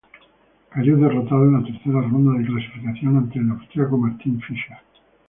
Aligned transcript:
Cayó 0.71 0.97
derrotado 0.97 1.43
en 1.43 1.53
la 1.53 1.63
tercera 1.63 2.01
ronda 2.01 2.39
de 2.39 2.47
clasificación 2.47 3.17
ante 3.17 3.37
el 3.37 3.51
austríaco 3.51 3.95
Martin 3.99 4.41
Fischer. 4.41 4.77